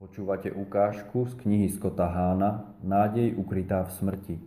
Počúvate 0.00 0.48
ukážku 0.48 1.28
z 1.28 1.36
knihy 1.44 1.68
Skota 1.68 2.08
Hána 2.08 2.72
Nádej 2.80 3.36
ukrytá 3.36 3.84
v 3.84 3.92
smrti, 4.00 4.40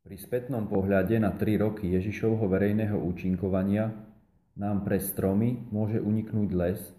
Pri 0.06 0.16
spätnom 0.22 0.70
pohľade 0.70 1.18
na 1.18 1.34
tri 1.34 1.58
roky 1.58 1.98
Ježišovho 1.98 2.46
verejného 2.46 2.94
účinkovania 2.94 3.90
nám 4.54 4.86
pre 4.86 5.02
stromy 5.02 5.66
môže 5.74 5.98
uniknúť 5.98 6.50
les, 6.54 6.94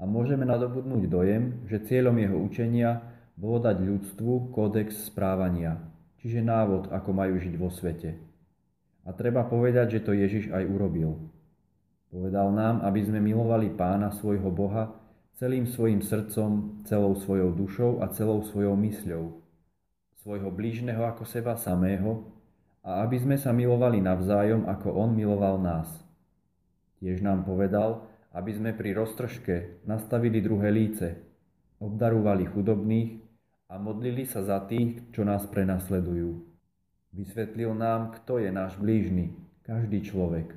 a 0.00 0.08
môžeme 0.08 0.48
nadobudnúť 0.48 1.04
dojem, 1.12 1.60
že 1.68 1.84
cieľom 1.84 2.16
jeho 2.16 2.40
učenia 2.40 3.04
bolo 3.36 3.60
dať 3.60 3.76
ľudstvu 3.84 4.48
kódex 4.56 5.12
správania, 5.12 5.76
čiže 6.24 6.40
návod, 6.40 6.88
ako 6.88 7.10
majú 7.12 7.36
žiť 7.36 7.54
vo 7.60 7.68
svete. 7.68 8.16
A 9.04 9.12
treba 9.12 9.44
povedať, 9.44 10.00
že 10.00 10.04
to 10.04 10.16
Ježiš 10.16 10.48
aj 10.52 10.64
urobil. 10.64 11.20
Povedal 12.08 12.48
nám, 12.52 12.82
aby 12.84 13.00
sme 13.04 13.20
milovali 13.20 13.70
pána 13.76 14.10
svojho 14.10 14.48
Boha 14.48 14.92
celým 15.40 15.64
svojim 15.64 16.04
srdcom, 16.04 16.82
celou 16.84 17.16
svojou 17.16 17.54
dušou 17.54 18.04
a 18.04 18.12
celou 18.12 18.44
svojou 18.44 18.76
mysľou, 18.76 19.40
svojho 20.20 20.52
blížneho 20.52 21.00
ako 21.06 21.24
seba 21.24 21.56
samého 21.56 22.28
a 22.84 23.04
aby 23.04 23.16
sme 23.16 23.36
sa 23.40 23.52
milovali 23.52 24.04
navzájom, 24.04 24.68
ako 24.68 24.96
on 24.96 25.16
miloval 25.16 25.56
nás. 25.56 25.88
Tiež 27.00 27.24
nám 27.24 27.48
povedal, 27.48 28.09
aby 28.30 28.50
sme 28.54 28.70
pri 28.70 28.94
roztržke 28.94 29.82
nastavili 29.86 30.38
druhé 30.38 30.70
líce, 30.70 31.18
obdarovali 31.82 32.46
chudobných 32.46 33.10
a 33.70 33.78
modlili 33.78 34.22
sa 34.26 34.46
za 34.46 34.62
tých, 34.66 35.10
čo 35.10 35.26
nás 35.26 35.46
prenasledujú. 35.50 36.46
Vysvetlil 37.10 37.74
nám, 37.74 38.14
kto 38.22 38.38
je 38.38 38.50
náš 38.54 38.78
blížny, 38.78 39.34
každý 39.66 40.06
človek, 40.06 40.54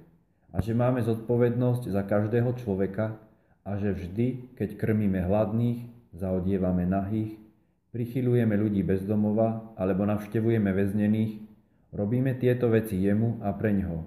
a 0.53 0.62
že 0.62 0.78
máme 0.78 1.02
zodpovednosť 1.02 1.89
za 1.89 2.06
každého 2.06 2.53
človeka 2.62 3.17
a 3.66 3.73
že 3.81 3.90
vždy, 3.90 4.53
keď 4.53 4.78
krmíme 4.78 5.25
hladných, 5.25 5.81
zaodievame 6.14 6.86
nahých, 6.86 7.42
prichylujeme 7.90 8.53
ľudí 8.53 8.86
bez 8.86 9.02
domova 9.02 9.73
alebo 9.73 10.06
navštevujeme 10.06 10.69
väznených, 10.69 11.42
robíme 11.90 12.38
tieto 12.38 12.69
veci 12.69 13.02
jemu 13.02 13.42
a 13.42 13.50
preňho. 13.50 14.06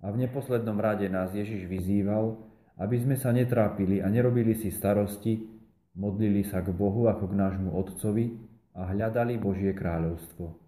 A 0.00 0.08
v 0.08 0.24
neposlednom 0.24 0.80
rade 0.80 1.04
nás 1.12 1.36
Ježiš 1.36 1.68
vyzýval, 1.68 2.51
aby 2.80 2.96
sme 2.96 3.20
sa 3.20 3.34
netrápili 3.34 4.00
a 4.00 4.08
nerobili 4.08 4.56
si 4.56 4.72
starosti, 4.72 5.44
modlili 5.98 6.46
sa 6.46 6.64
k 6.64 6.72
Bohu 6.72 7.08
ako 7.10 7.28
k 7.28 7.34
nášmu 7.36 7.70
Otcovi 7.76 8.32
a 8.72 8.88
hľadali 8.88 9.36
Božie 9.36 9.76
kráľovstvo. 9.76 10.62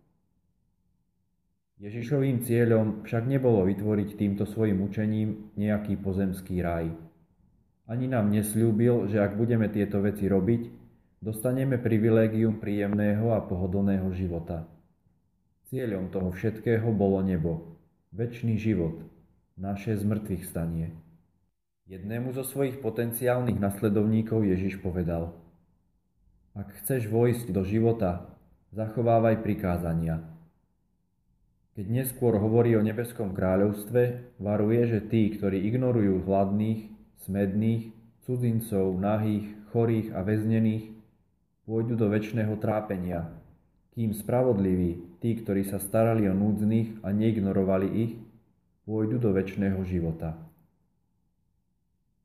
Ježišovým 1.80 2.44
cieľom 2.46 3.02
však 3.02 3.26
nebolo 3.26 3.66
vytvoriť 3.66 4.16
týmto 4.16 4.44
svojim 4.46 4.78
učením 4.84 5.52
nejaký 5.58 5.98
pozemský 5.98 6.62
raj. 6.62 6.88
Ani 7.84 8.08
nám 8.08 8.32
nesľúbil, 8.32 9.10
že 9.12 9.20
ak 9.20 9.36
budeme 9.36 9.68
tieto 9.68 10.00
veci 10.00 10.24
robiť, 10.24 10.62
dostaneme 11.20 11.76
privilégium 11.76 12.56
príjemného 12.56 13.36
a 13.36 13.44
pohodlného 13.44 14.08
života. 14.16 14.64
Cieľom 15.68 16.08
toho 16.08 16.32
všetkého 16.32 16.88
bolo 16.94 17.20
nebo, 17.20 17.76
väčší 18.14 18.56
život, 18.56 19.04
naše 19.58 19.98
zmrtvých 19.98 20.44
stanie. 20.46 20.94
Jednému 21.84 22.32
zo 22.32 22.48
svojich 22.48 22.80
potenciálnych 22.80 23.60
nasledovníkov 23.60 24.40
Ježiš 24.40 24.80
povedal 24.80 25.36
Ak 26.56 26.72
chceš 26.80 27.12
vojsť 27.12 27.52
do 27.52 27.60
života, 27.60 28.32
zachovávaj 28.72 29.44
prikázania. 29.44 30.24
Keď 31.76 31.84
neskôr 31.84 32.40
hovorí 32.40 32.72
o 32.72 32.80
nebeskom 32.80 33.36
kráľovstve, 33.36 34.32
varuje, 34.40 34.96
že 34.96 35.00
tí, 35.12 35.28
ktorí 35.36 35.60
ignorujú 35.68 36.24
hladných, 36.24 36.88
smedných, 37.28 37.92
cudzincov, 38.24 38.96
nahých, 38.96 39.44
chorých 39.68 40.16
a 40.16 40.24
väznených, 40.24 40.88
pôjdu 41.68 42.00
do 42.00 42.08
väčšného 42.08 42.56
trápenia, 42.64 43.28
kým 43.92 44.16
spravodliví, 44.16 45.20
tí, 45.20 45.36
ktorí 45.36 45.68
sa 45.68 45.76
starali 45.76 46.32
o 46.32 46.34
núdznych 46.34 47.04
a 47.04 47.12
neignorovali 47.12 47.88
ich, 47.92 48.12
pôjdu 48.88 49.20
do 49.20 49.36
väčšného 49.36 49.84
života. 49.84 50.53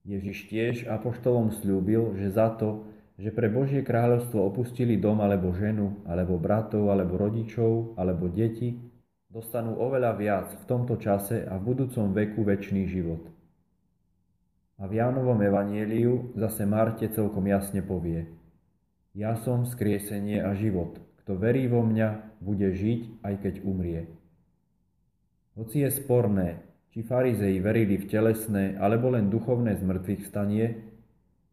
Ježiš 0.09 0.49
tiež 0.49 0.75
apoštolom 0.89 1.53
slúbil, 1.53 2.17
že 2.17 2.33
za 2.33 2.49
to, 2.57 2.89
že 3.21 3.29
pre 3.29 3.45
Božie 3.45 3.85
kráľovstvo 3.85 4.41
opustili 4.41 4.97
dom 4.97 5.21
alebo 5.21 5.53
ženu, 5.53 6.01
alebo 6.09 6.41
bratov, 6.41 6.89
alebo 6.89 7.13
rodičov, 7.13 7.93
alebo 7.93 8.25
deti, 8.25 8.73
dostanú 9.29 9.77
oveľa 9.77 10.11
viac 10.17 10.47
v 10.49 10.63
tomto 10.65 10.97
čase 10.97 11.45
a 11.45 11.61
v 11.61 11.65
budúcom 11.69 12.09
veku 12.09 12.41
väčší 12.41 12.89
život. 12.89 13.21
A 14.81 14.89
v 14.89 14.97
Jánovom 14.97 15.37
evanieliu 15.45 16.33
zase 16.33 16.65
Marte 16.65 17.05
celkom 17.11 17.45
jasne 17.45 17.85
povie 17.85 18.25
Ja 19.13 19.37
som 19.37 19.69
skriesenie 19.69 20.41
a 20.41 20.57
život. 20.57 20.97
Kto 21.21 21.37
verí 21.37 21.69
vo 21.69 21.85
mňa, 21.85 22.41
bude 22.41 22.71
žiť, 22.73 23.21
aj 23.21 23.33
keď 23.45 23.53
umrie. 23.61 24.09
Hoci 25.53 25.83
je 25.83 25.91
sporné, 25.91 26.63
či 26.89 27.05
farizei 27.05 27.61
verili 27.61 28.01
v 28.01 28.09
telesné 28.09 28.73
alebo 28.81 29.13
len 29.13 29.29
duchovné 29.29 29.77
zmrtvých 29.77 30.25
stanie, 30.25 30.81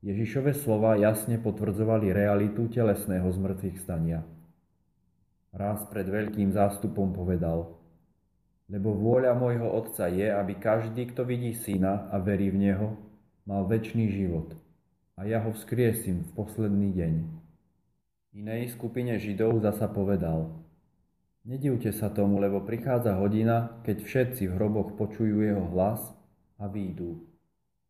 Ježišove 0.00 0.56
slova 0.56 0.97
jasne 0.97 1.36
potvrdzovali 1.36 2.12
realitu 2.14 2.69
telesného 2.72 3.26
zmrtvých 3.26 3.76
stania. 3.80 4.24
Raz 5.56 5.84
pred 5.88 6.08
veľkým 6.08 6.52
zástupom 6.52 7.12
povedal 7.16 7.76
Lebo 8.69 8.92
vôľa 8.97 9.32
môjho 9.36 9.69
Otca 9.69 10.08
je, 10.08 10.28
aby 10.28 10.56
každý, 10.56 11.08
kto 11.12 11.24
vidí 11.24 11.56
Syna 11.56 12.08
a 12.12 12.20
verí 12.20 12.53
v 12.53 12.60
Neho, 12.60 12.88
mal 13.48 13.64
väčší 13.68 14.08
život 14.12 14.56
a 15.16 15.24
ja 15.24 15.41
ho 15.41 15.48
vzkriesím 15.56 16.28
v 16.28 16.30
posledný 16.36 16.92
deň. 16.92 17.14
Inej 18.36 18.76
skupine 18.76 19.16
Židov 19.16 19.64
zasa 19.64 19.88
povedal– 19.88 20.53
Nedivte 21.47 21.95
sa 21.95 22.11
tomu, 22.11 22.43
lebo 22.43 22.59
prichádza 22.59 23.15
hodina, 23.23 23.79
keď 23.87 24.03
všetci 24.03 24.51
v 24.51 24.55
hroboch 24.59 24.99
počujú 24.99 25.47
jeho 25.47 25.62
hlas 25.71 26.03
a 26.59 26.67
výjdu. 26.67 27.23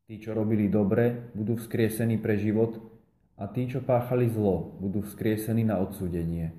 Tí, 0.05 0.21
čo 0.21 0.37
robili 0.37 0.69
dobre, 0.69 1.33
budú 1.33 1.57
vzkriesení 1.57 2.21
pre 2.21 2.37
život 2.37 2.77
a 3.41 3.49
tí, 3.49 3.65
čo 3.65 3.81
páchali 3.81 4.29
zlo, 4.29 4.77
budú 4.77 5.01
vzkriesení 5.01 5.65
na 5.65 5.81
odsudenie. 5.81 6.53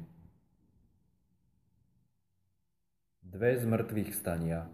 Dve 3.21 3.61
z 3.61 3.69
mŕtvych 3.69 4.11
stania 4.17 4.65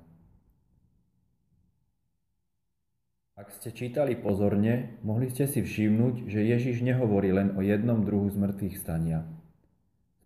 Ak 3.36 3.52
ste 3.52 3.76
čítali 3.76 4.16
pozorne, 4.16 4.96
mohli 5.04 5.28
ste 5.28 5.44
si 5.44 5.60
všimnúť, 5.60 6.32
že 6.32 6.40
Ježiš 6.40 6.86
nehovorí 6.86 7.36
len 7.36 7.58
o 7.58 7.66
jednom 7.66 8.06
druhu 8.08 8.32
z 8.32 8.40
mŕtvych 8.40 8.80
stania. 8.80 9.28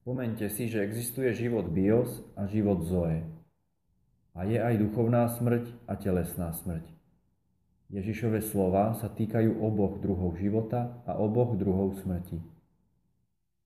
Spomente 0.08 0.48
si, 0.48 0.72
že 0.72 0.88
existuje 0.88 1.36
život 1.36 1.68
bios 1.68 2.24
a 2.40 2.48
život 2.48 2.80
zoe. 2.88 3.28
A 4.40 4.48
je 4.48 4.56
aj 4.56 4.80
duchovná 4.80 5.28
smrť 5.36 5.68
a 5.84 6.00
telesná 6.00 6.56
smrť. 6.56 6.88
Ježišove 7.92 8.40
slova 8.40 8.96
sa 8.96 9.12
týkajú 9.12 9.60
oboch 9.60 10.00
druhov 10.00 10.40
života 10.40 11.04
a 11.04 11.20
oboch 11.20 11.60
druhov 11.60 12.00
smrti. 12.00 12.40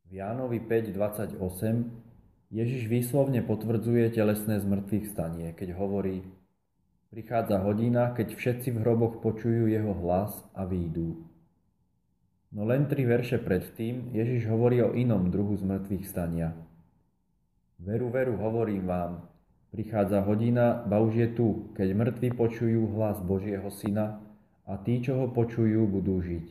V 0.09 0.17
Jánovi 0.17 0.65
5.28 0.65 1.37
Ježiš 2.49 2.89
výslovne 2.89 3.45
potvrdzuje 3.45 4.09
telesné 4.09 4.57
zmrtvých 4.65 5.13
stanie, 5.13 5.53
keď 5.53 5.77
hovorí 5.77 6.25
Prichádza 7.13 7.61
hodina, 7.61 8.17
keď 8.17 8.33
všetci 8.33 8.73
v 8.73 8.81
hroboch 8.81 9.21
počujú 9.21 9.69
jeho 9.69 9.93
hlas 9.93 10.33
a 10.57 10.65
výjdú. 10.65 11.21
No 12.51 12.67
len 12.67 12.83
tri 12.91 13.07
verše 13.07 13.39
predtým 13.39 14.11
Ježiš 14.11 14.51
hovorí 14.51 14.83
o 14.83 14.91
inom 14.91 15.31
druhu 15.31 15.55
zmrtvých 15.55 16.03
stania. 16.03 16.51
Veru, 17.79 18.11
veru, 18.11 18.35
hovorím 18.35 18.91
vám, 18.91 19.23
prichádza 19.71 20.19
hodina, 20.27 20.83
ba 20.83 20.99
už 20.99 21.15
je 21.15 21.27
tu, 21.31 21.71
keď 21.79 21.95
mŕtvi 21.95 22.35
počujú 22.35 22.91
hlas 22.91 23.23
Božieho 23.23 23.71
Syna 23.71 24.19
a 24.67 24.75
tí, 24.75 24.99
čo 24.99 25.15
ho 25.15 25.25
počujú, 25.31 25.87
budú 25.87 26.19
žiť. 26.19 26.47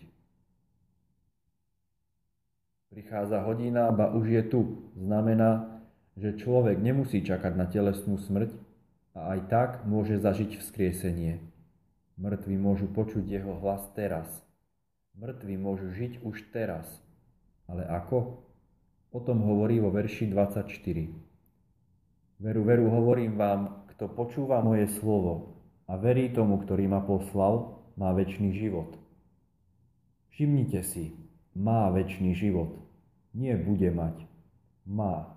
Prichádza 2.96 3.44
hodina, 3.44 3.92
ba 3.92 4.10
už 4.16 4.24
je 4.24 4.42
tu, 4.48 4.60
znamená, 4.96 5.84
že 6.16 6.34
človek 6.34 6.80
nemusí 6.80 7.20
čakať 7.20 7.52
na 7.54 7.68
telesnú 7.68 8.16
smrť 8.16 8.56
a 9.14 9.36
aj 9.36 9.40
tak 9.52 9.70
môže 9.84 10.16
zažiť 10.16 10.64
vzkriesenie. 10.64 11.44
Mŕtvi 12.16 12.56
môžu 12.56 12.88
počuť 12.88 13.22
jeho 13.28 13.52
hlas 13.60 13.84
teraz– 13.92 14.26
Mŕtvi 15.20 15.60
môžu 15.60 15.92
žiť 15.92 16.24
už 16.24 16.48
teraz. 16.48 16.88
Ale 17.68 17.84
ako? 17.84 18.40
O 19.12 19.20
tom 19.20 19.44
hovorí 19.44 19.76
vo 19.76 19.92
verši 19.92 20.32
24. 20.32 20.64
Veru, 22.40 22.62
veru, 22.64 22.88
hovorím 22.88 23.36
vám, 23.36 23.84
kto 23.92 24.08
počúva 24.08 24.64
moje 24.64 24.88
slovo 24.96 25.60
a 25.84 26.00
verí 26.00 26.32
tomu, 26.32 26.56
ktorý 26.64 26.88
ma 26.88 27.04
poslal, 27.04 27.84
má 28.00 28.16
väčší 28.16 28.48
život. 28.56 28.96
Všimnite 30.32 30.80
si, 30.88 31.12
má 31.52 31.92
väčší 31.92 32.32
život. 32.32 32.80
Nie 33.36 33.60
bude 33.60 33.92
mať. 33.92 34.24
Má. 34.88 35.36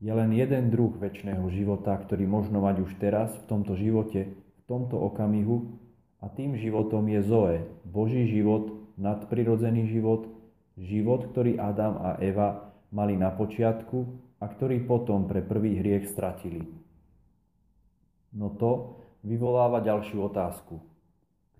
Je 0.00 0.08
len 0.08 0.32
jeden 0.32 0.72
druh 0.72 0.96
väčšného 0.96 1.44
života, 1.52 1.92
ktorý 2.00 2.24
možno 2.24 2.64
mať 2.64 2.80
už 2.80 2.96
teraz, 2.96 3.28
v 3.44 3.44
tomto 3.44 3.76
živote, 3.76 4.32
v 4.32 4.62
tomto 4.64 4.96
okamihu, 4.96 5.79
a 6.20 6.28
tým 6.28 6.56
životom 6.56 7.08
je 7.08 7.20
Zoe, 7.24 7.56
Boží 7.88 8.28
život, 8.28 8.76
nadprirodzený 9.00 9.88
život, 9.88 10.28
život, 10.76 11.32
ktorý 11.32 11.56
Adam 11.56 11.96
a 12.00 12.20
Eva 12.20 12.72
mali 12.92 13.16
na 13.16 13.32
počiatku 13.32 14.04
a 14.40 14.44
ktorý 14.48 14.84
potom 14.84 15.24
pre 15.24 15.40
prvý 15.40 15.80
hriech 15.80 16.12
stratili. 16.12 16.64
No 18.36 18.52
to 18.52 19.00
vyvoláva 19.24 19.80
ďalšiu 19.80 20.28
otázku. 20.28 20.80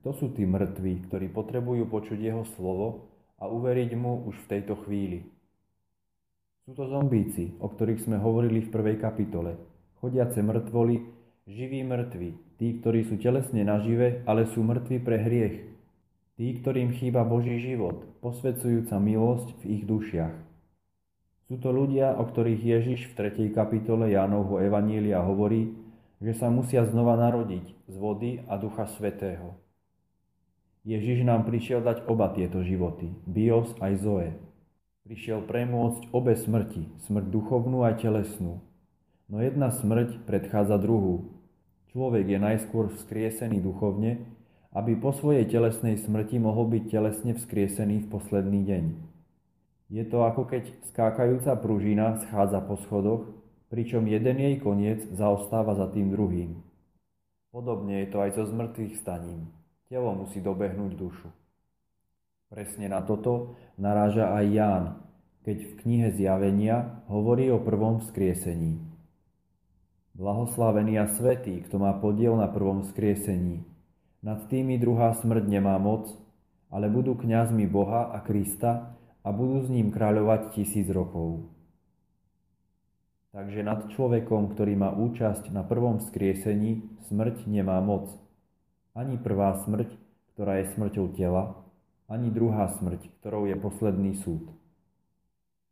Kto 0.01 0.11
sú 0.17 0.27
tí 0.33 0.49
mŕtvi, 0.49 1.09
ktorí 1.09 1.29
potrebujú 1.29 1.85
počuť 1.89 2.17
jeho 2.17 2.45
slovo 2.57 3.13
a 3.37 3.49
uveriť 3.49 3.91
mu 4.01 4.25
už 4.29 4.37
v 4.45 4.49
tejto 4.49 4.81
chvíli? 4.85 5.29
Sú 6.65 6.73
to 6.73 6.89
zombíci, 6.89 7.57
o 7.61 7.69
ktorých 7.69 8.05
sme 8.05 8.17
hovorili 8.17 8.65
v 8.65 8.73
prvej 8.73 8.97
kapitole. 8.97 9.61
Chodiace 10.01 10.41
mŕtvoly, 10.41 11.20
živí 11.51 11.83
mŕtvi, 11.83 12.39
tí, 12.63 12.79
ktorí 12.79 13.11
sú 13.11 13.19
telesne 13.19 13.67
nažive, 13.67 14.23
ale 14.23 14.47
sú 14.55 14.63
mŕtvi 14.63 15.03
pre 15.03 15.19
hriech. 15.19 15.67
Tí, 16.39 16.47
ktorým 16.63 16.95
chýba 16.95 17.27
Boží 17.27 17.59
život, 17.59 18.07
posvedzujúca 18.23 18.97
milosť 19.03 19.59
v 19.61 19.63
ich 19.75 19.83
dušiach. 19.83 20.33
Sú 21.51 21.59
to 21.59 21.75
ľudia, 21.75 22.15
o 22.15 22.23
ktorých 22.23 22.63
Ježiš 22.63 23.01
v 23.11 23.51
3. 23.51 23.51
kapitole 23.51 24.15
Jánovho 24.15 24.63
Evanília 24.63 25.19
hovorí, 25.27 25.75
že 26.23 26.39
sa 26.39 26.47
musia 26.55 26.87
znova 26.87 27.19
narodiť 27.19 27.67
z 27.91 27.95
vody 27.99 28.47
a 28.47 28.55
Ducha 28.55 28.87
Svetého. 28.87 29.59
Ježiš 30.87 31.27
nám 31.27 31.45
prišiel 31.51 31.83
dať 31.83 32.07
oba 32.07 32.31
tieto 32.31 32.63
životy, 32.63 33.11
bios 33.27 33.75
aj 33.83 33.93
zoe. 34.01 34.29
Prišiel 35.03 35.43
premôcť 35.45 36.15
obe 36.15 36.39
smrti, 36.39 36.87
smrť 37.11 37.27
duchovnú 37.27 37.83
aj 37.83 38.07
telesnú. 38.07 38.63
No 39.27 39.43
jedna 39.43 39.75
smrť 39.75 40.23
predchádza 40.25 40.79
druhú. 40.79 41.40
Človek 41.91 42.23
je 42.23 42.39
najskôr 42.39 42.87
vzkriesený 42.95 43.59
duchovne, 43.59 44.23
aby 44.71 44.95
po 44.95 45.11
svojej 45.11 45.43
telesnej 45.51 45.99
smrti 45.99 46.39
mohol 46.39 46.71
byť 46.71 46.85
telesne 46.87 47.35
vzkriesený 47.35 48.07
v 48.07 48.11
posledný 48.11 48.63
deň. 48.63 48.85
Je 49.91 50.07
to 50.07 50.23
ako 50.23 50.47
keď 50.47 50.71
skákajúca 50.95 51.59
pružina 51.59 52.23
schádza 52.23 52.63
po 52.63 52.79
schodoch, 52.79 53.27
pričom 53.75 54.07
jeden 54.07 54.39
jej 54.39 54.63
koniec 54.63 55.03
zaostáva 55.11 55.75
za 55.75 55.91
tým 55.91 56.15
druhým. 56.15 56.63
Podobne 57.51 58.07
je 58.07 58.15
to 58.15 58.23
aj 58.23 58.39
so 58.39 58.47
zmrtvých 58.47 58.95
staním. 58.95 59.51
Telo 59.91 60.15
musí 60.15 60.39
dobehnúť 60.39 60.95
dušu. 60.95 61.27
Presne 62.55 62.87
na 62.87 63.03
toto 63.03 63.59
naráža 63.75 64.31
aj 64.31 64.47
Ján, 64.47 64.85
keď 65.43 65.59
v 65.67 65.73
knihe 65.83 66.09
Zjavenia 66.15 67.03
hovorí 67.11 67.51
o 67.51 67.59
prvom 67.59 67.99
vzkriesení. 67.99 68.90
Blahoslavený 70.15 70.99
a 71.01 71.07
svetý, 71.07 71.63
kto 71.63 71.79
má 71.79 71.95
podiel 71.97 72.35
na 72.35 72.51
prvom 72.51 72.83
vzkriesení. 72.83 73.63
Nad 74.21 74.51
tými 74.51 74.77
druhá 74.77 75.17
smrť 75.17 75.49
nemá 75.49 75.79
moc, 75.81 76.13
ale 76.69 76.93
budú 76.93 77.17
kňazmi 77.17 77.65
Boha 77.71 78.11
a 78.13 78.21
Krista 78.21 78.95
a 79.25 79.29
budú 79.31 79.65
s 79.65 79.69
ním 79.73 79.89
kráľovať 79.89 80.55
tisíc 80.55 80.91
rokov. 80.93 81.49
Takže 83.31 83.63
nad 83.63 83.87
človekom, 83.95 84.53
ktorý 84.59 84.75
má 84.75 84.91
účasť 84.91 85.55
na 85.55 85.63
prvom 85.63 86.03
vzkriesení, 86.03 86.83
smrť 87.07 87.47
nemá 87.47 87.79
moc. 87.79 88.11
Ani 88.91 89.15
prvá 89.15 89.55
smrť, 89.63 89.95
ktorá 90.35 90.59
je 90.59 90.75
smrťou 90.75 91.15
tela, 91.15 91.55
ani 92.11 92.27
druhá 92.35 92.67
smrť, 92.75 93.07
ktorou 93.23 93.47
je 93.47 93.55
posledný 93.55 94.19
súd. 94.19 94.51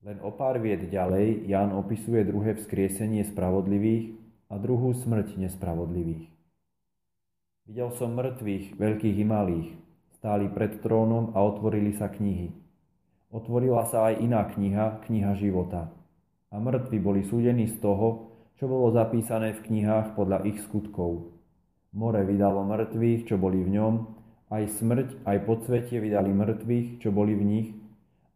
Len 0.07 0.23
o 0.23 0.31
pár 0.31 0.63
vied 0.63 0.87
ďalej 0.87 1.51
Ján 1.51 1.75
opisuje 1.75 2.23
druhé 2.23 2.55
vzkriesenie 2.55 3.27
spravodlivých 3.27 4.15
a 4.49 4.55
druhú 4.57 4.97
smrť 4.97 5.37
nespravodlivých. 5.37 6.29
Videl 7.69 7.93
som 7.93 8.17
mŕtvych, 8.17 8.81
veľkých 8.81 9.17
i 9.21 9.27
malých, 9.29 9.69
stáli 10.17 10.49
pred 10.49 10.81
trónom 10.81 11.37
a 11.37 11.45
otvorili 11.45 11.93
sa 11.93 12.09
knihy. 12.09 12.49
Otvorila 13.29 13.85
sa 13.85 14.09
aj 14.09 14.25
iná 14.25 14.49
kniha, 14.49 15.05
kniha 15.05 15.37
života. 15.37 15.93
A 16.49 16.57
mŕtvi 16.57 16.97
boli 16.97 17.21
súdení 17.29 17.69
z 17.69 17.77
toho, 17.77 18.33
čo 18.57 18.65
bolo 18.67 18.89
zapísané 18.89 19.53
v 19.53 19.61
knihách 19.69 20.17
podľa 20.17 20.49
ich 20.49 20.65
skutkov. 20.65 21.37
More 21.93 22.25
vydalo 22.25 22.65
mŕtvych, 22.65 23.29
čo 23.29 23.37
boli 23.37 23.61
v 23.61 23.77
ňom, 23.77 23.95
aj 24.49 24.81
smrť, 24.81 25.09
aj 25.29 25.37
podsvetie 25.45 26.01
vydali 26.01 26.33
mŕtvych, 26.33 27.05
čo 27.05 27.13
boli 27.13 27.37
v 27.37 27.45
nich, 27.45 27.69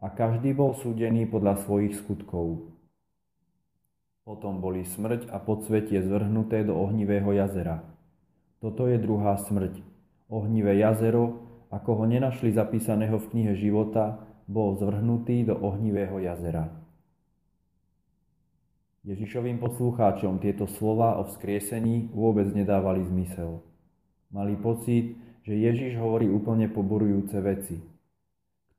a 0.04 0.12
každý 0.12 0.52
bol 0.52 0.76
súdený 0.76 1.24
podľa 1.24 1.62
svojich 1.64 1.96
skutkov. 1.96 2.71
Potom 4.22 4.62
boli 4.62 4.86
smrť 4.86 5.34
a 5.34 5.42
podsvetie 5.42 5.98
zvrhnuté 5.98 6.62
do 6.62 6.78
ohnivého 6.78 7.34
jazera. 7.34 7.82
Toto 8.62 8.86
je 8.86 8.94
druhá 8.94 9.34
smrť. 9.34 9.82
Ohnivé 10.30 10.78
jazero, 10.78 11.42
ako 11.74 12.02
ho 12.02 12.04
nenašli 12.06 12.54
zapísaného 12.54 13.18
v 13.18 13.28
knihe 13.34 13.52
života, 13.58 14.22
bol 14.46 14.78
zvrhnutý 14.78 15.42
do 15.42 15.58
ohnivého 15.58 16.22
jazera. 16.22 16.70
Ježišovým 19.02 19.58
poslucháčom 19.58 20.38
tieto 20.38 20.70
slova 20.70 21.18
o 21.18 21.26
vzkriesení 21.26 22.14
vôbec 22.14 22.46
nedávali 22.54 23.02
zmysel. 23.02 23.58
Mali 24.30 24.54
pocit, 24.54 25.18
že 25.42 25.58
Ježiš 25.58 25.98
hovorí 25.98 26.30
úplne 26.30 26.70
poborujúce 26.70 27.42
veci. 27.42 27.82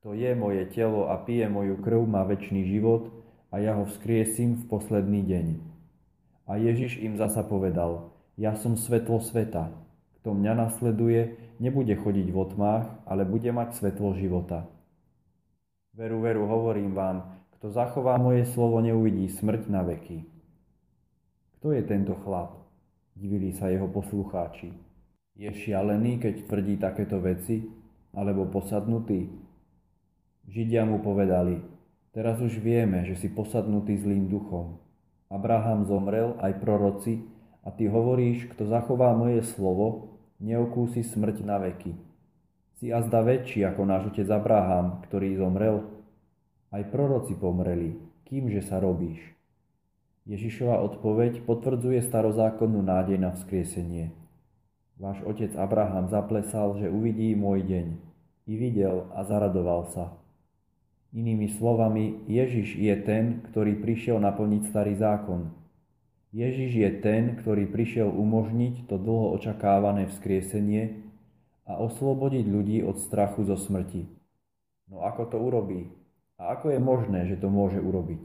Kto 0.00 0.16
je 0.16 0.32
moje 0.32 0.64
telo 0.72 1.12
a 1.12 1.20
pije 1.20 1.52
moju 1.52 1.76
krv, 1.84 2.08
má 2.08 2.24
väčší 2.24 2.64
život 2.64 3.23
a 3.54 3.62
ja 3.62 3.78
ho 3.78 3.86
vzkriesím 3.86 4.58
v 4.58 4.64
posledný 4.66 5.22
deň. 5.30 5.46
A 6.50 6.58
Ježiš 6.58 6.98
im 6.98 7.14
zasa 7.14 7.46
povedal, 7.46 8.10
ja 8.34 8.58
som 8.58 8.74
svetlo 8.74 9.22
sveta. 9.22 9.70
Kto 10.18 10.34
mňa 10.34 10.58
nasleduje, 10.58 11.38
nebude 11.62 11.94
chodiť 11.94 12.34
v 12.34 12.36
otmách, 12.50 12.90
ale 13.06 13.22
bude 13.22 13.46
mať 13.54 13.78
svetlo 13.78 14.18
života. 14.18 14.66
Veru, 15.94 16.18
veru, 16.18 16.50
hovorím 16.50 16.98
vám, 16.98 17.30
kto 17.54 17.70
zachová 17.70 18.18
moje 18.18 18.42
slovo, 18.50 18.82
neuvidí 18.82 19.30
smrť 19.30 19.70
na 19.70 19.86
veky. 19.86 20.26
Kto 21.62 21.70
je 21.78 21.82
tento 21.86 22.18
chlap? 22.26 22.58
Divili 23.14 23.54
sa 23.54 23.70
jeho 23.70 23.86
poslucháči. 23.86 24.74
Je 25.38 25.46
šialený, 25.46 26.18
keď 26.18 26.50
tvrdí 26.50 26.74
takéto 26.82 27.22
veci? 27.22 27.62
Alebo 28.18 28.50
posadnutý? 28.50 29.30
Židia 30.50 30.82
mu 30.82 30.98
povedali, 30.98 31.73
teraz 32.14 32.38
už 32.38 32.62
vieme, 32.62 33.02
že 33.04 33.18
si 33.18 33.28
posadnutý 33.28 33.98
zlým 33.98 34.30
duchom. 34.30 34.78
Abraham 35.28 35.84
zomrel, 35.84 36.38
aj 36.38 36.62
proroci, 36.62 37.26
a 37.64 37.72
ty 37.72 37.90
hovoríš, 37.90 38.46
kto 38.54 38.70
zachová 38.70 39.16
moje 39.16 39.42
slovo, 39.42 40.14
neokúsi 40.38 41.02
smrť 41.02 41.36
na 41.42 41.56
veky. 41.58 41.96
Si 42.78 42.92
azda 42.92 43.24
väčší 43.24 43.64
ako 43.64 43.82
náš 43.88 44.12
otec 44.12 44.28
Abraham, 44.28 45.00
ktorý 45.08 45.40
zomrel. 45.40 45.82
Aj 46.68 46.82
proroci 46.86 47.32
pomreli, 47.34 47.96
kýmže 48.28 48.62
sa 48.68 48.78
robíš. 48.78 49.18
Ježišova 50.24 50.80
odpoveď 50.92 51.44
potvrdzuje 51.44 52.00
starozákonnú 52.04 52.80
nádej 52.80 53.20
na 53.20 53.32
vzkriesenie. 53.32 54.12
Váš 55.00 55.20
otec 55.24 55.52
Abraham 55.56 56.08
zaplesal, 56.08 56.80
že 56.80 56.92
uvidí 56.92 57.32
môj 57.36 57.64
deň. 57.64 57.86
I 58.44 58.54
videl 58.60 59.08
a 59.16 59.24
zaradoval 59.24 59.88
sa. 59.92 60.23
Inými 61.14 61.46
slovami, 61.46 62.26
Ježiš 62.26 62.74
je 62.74 62.90
ten, 63.06 63.38
ktorý 63.46 63.78
prišiel 63.78 64.18
naplniť 64.18 64.62
starý 64.66 64.98
zákon. 64.98 65.46
Ježiš 66.34 66.74
je 66.74 66.90
ten, 66.98 67.38
ktorý 67.38 67.70
prišiel 67.70 68.10
umožniť 68.10 68.90
to 68.90 68.98
dlho 68.98 69.30
očakávané 69.38 70.10
vzkriesenie 70.10 70.98
a 71.70 71.78
oslobodiť 71.78 72.44
ľudí 72.50 72.82
od 72.82 72.98
strachu 72.98 73.46
zo 73.46 73.54
smrti. 73.54 74.10
No 74.90 75.06
ako 75.06 75.30
to 75.30 75.38
urobí? 75.38 75.86
A 76.34 76.58
ako 76.58 76.74
je 76.74 76.80
možné, 76.82 77.30
že 77.30 77.38
to 77.38 77.46
môže 77.46 77.78
urobiť? 77.78 78.18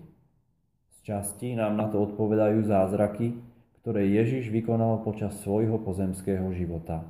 Z 0.98 1.14
časti 1.14 1.54
nám 1.54 1.78
na 1.78 1.94
to 1.94 2.02
odpovedajú 2.02 2.66
zázraky, 2.66 3.38
ktoré 3.86 4.10
Ježiš 4.10 4.50
vykonal 4.50 5.06
počas 5.06 5.38
svojho 5.46 5.78
pozemského 5.78 6.50
života. 6.58 7.06